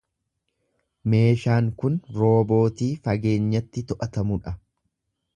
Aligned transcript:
Meeshaan 1.13 1.67
kun 1.81 1.99
roobootii 2.21 2.89
fageenyatti 3.09 3.83
to'atamu 3.93 4.39
dha. 4.47 4.55